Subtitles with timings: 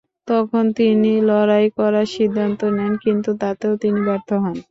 [0.27, 4.55] তখন তিনি লড়াই করার সিদ্ধান্ত নেন কিন্তু তাতেও তিনি ব্যর্থ হন।